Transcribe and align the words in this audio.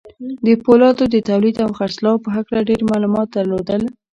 د 0.45 0.47
پولادو 0.63 1.03
د 1.09 1.15
توليد 1.29 1.55
او 1.65 1.69
خرڅلاو 1.77 2.23
په 2.25 2.29
هکله 2.37 2.59
ډېر 2.69 2.81
معلومات 2.89 3.27
درلودل. 3.31 3.81